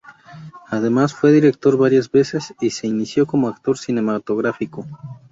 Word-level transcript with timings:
Además, 0.67 1.13
fue 1.13 1.31
director 1.31 1.77
varias 1.77 2.09
veces 2.09 2.55
y 2.59 2.71
se 2.71 2.87
inició 2.87 3.27
como 3.27 3.49
actor 3.49 3.77
cinematográfico. 3.77 4.87